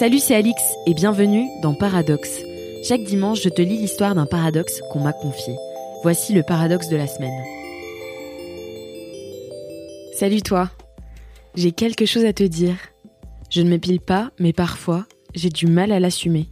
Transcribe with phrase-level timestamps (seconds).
[0.00, 2.40] Salut, c'est Alix et bienvenue dans Paradoxe.
[2.82, 5.54] Chaque dimanche, je te lis l'histoire d'un paradoxe qu'on m'a confié.
[6.02, 7.38] Voici le paradoxe de la semaine.
[10.14, 10.70] Salut toi.
[11.54, 12.76] J'ai quelque chose à te dire.
[13.50, 16.48] Je ne m'épile pas, mais parfois, j'ai du mal à l'assumer.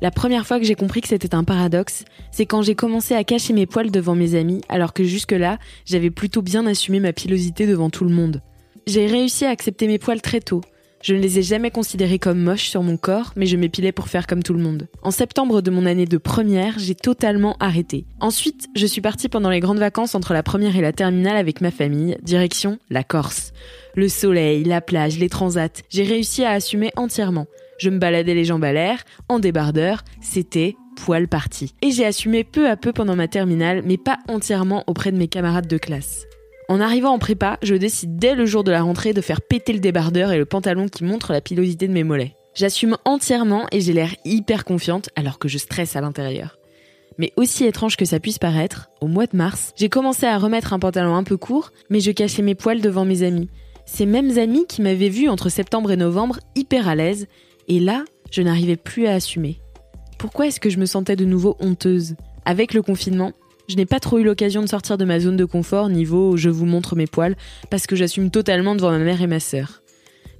[0.00, 3.24] La première fois que j'ai compris que c'était un paradoxe, c'est quand j'ai commencé à
[3.24, 7.66] cacher mes poils devant mes amis, alors que jusque-là, j'avais plutôt bien assumé ma pilosité
[7.66, 8.40] devant tout le monde.
[8.86, 10.62] J'ai réussi à accepter mes poils très tôt,
[11.06, 14.08] je ne les ai jamais considérés comme moches sur mon corps, mais je m'épilais pour
[14.08, 14.88] faire comme tout le monde.
[15.02, 18.06] En septembre de mon année de première, j'ai totalement arrêté.
[18.18, 21.60] Ensuite, je suis partie pendant les grandes vacances entre la première et la terminale avec
[21.60, 23.52] ma famille, direction la Corse.
[23.94, 27.46] Le soleil, la plage, les transats, j'ai réussi à assumer entièrement.
[27.78, 31.72] Je me baladais les jambes à l'air, en débardeur, c'était poil parti.
[31.82, 35.28] Et j'ai assumé peu à peu pendant ma terminale, mais pas entièrement auprès de mes
[35.28, 36.26] camarades de classe.
[36.68, 39.72] En arrivant en prépa, je décide dès le jour de la rentrée de faire péter
[39.72, 42.34] le débardeur et le pantalon qui montre la pilosité de mes mollets.
[42.54, 46.58] J'assume entièrement et j'ai l'air hyper confiante alors que je stresse à l'intérieur.
[47.18, 50.72] Mais aussi étrange que ça puisse paraître, au mois de mars, j'ai commencé à remettre
[50.72, 53.48] un pantalon un peu court, mais je cachais mes poils devant mes amis.
[53.84, 57.28] Ces mêmes amis qui m'avaient vu entre septembre et novembre hyper à l'aise,
[57.68, 59.60] et là, je n'arrivais plus à assumer.
[60.18, 62.16] Pourquoi est-ce que je me sentais de nouveau honteuse?
[62.44, 63.32] Avec le confinement,
[63.68, 66.50] je n'ai pas trop eu l'occasion de sortir de ma zone de confort niveau je
[66.50, 67.36] vous montre mes poils
[67.70, 69.82] parce que j'assume totalement devant ma mère et ma sœur.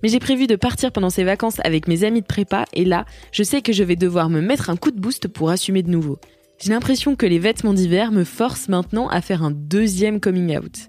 [0.03, 3.07] Mais j'ai prévu de partir pendant ces vacances avec mes amis de prépa et là,
[3.33, 5.91] je sais que je vais devoir me mettre un coup de boost pour assumer de
[5.91, 6.19] nouveau.
[6.59, 10.89] J'ai l'impression que les vêtements d'hiver me forcent maintenant à faire un deuxième coming out.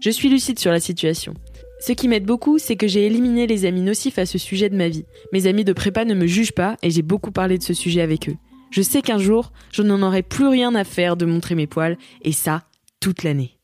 [0.00, 1.34] Je suis lucide sur la situation.
[1.80, 4.76] Ce qui m'aide beaucoup, c'est que j'ai éliminé les amis nocifs à ce sujet de
[4.76, 5.04] ma vie.
[5.32, 8.00] Mes amis de prépa ne me jugent pas et j'ai beaucoup parlé de ce sujet
[8.00, 8.36] avec eux.
[8.74, 11.96] Je sais qu'un jour, je n'en aurai plus rien à faire de montrer mes poils,
[12.22, 12.62] et ça,
[12.98, 13.56] toute l'année.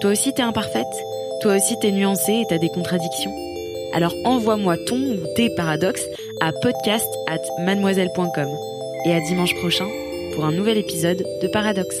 [0.00, 0.86] Toi aussi t'es imparfaite?
[1.42, 3.32] Toi aussi t'es nuancée et t'as des contradictions?
[3.94, 6.06] Alors envoie-moi ton ou tes paradoxes
[6.40, 8.48] à podcast at mademoiselle.com.
[9.06, 9.88] Et à dimanche prochain
[10.36, 12.00] pour un nouvel épisode de Paradoxe.